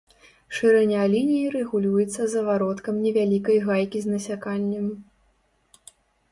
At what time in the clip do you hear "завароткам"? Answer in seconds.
2.33-2.95